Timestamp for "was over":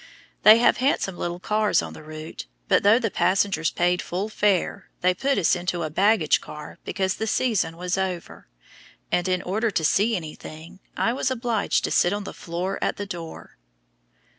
7.77-8.47